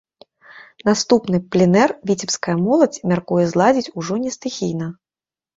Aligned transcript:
Наступны 0.87 1.41
пленэр 1.55 1.93
віцебская 2.11 2.57
моладзь 2.65 3.03
мяркуе 3.13 3.45
зладзіць 3.53 3.93
ужо 4.03 4.21
не 4.23 4.31
стыхійна. 4.39 4.91